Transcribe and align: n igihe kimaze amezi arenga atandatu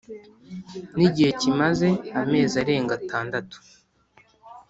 n 0.97 0.99
igihe 1.07 1.31
kimaze 1.39 1.87
amezi 2.21 2.55
arenga 2.63 2.91
atandatu 2.99 3.57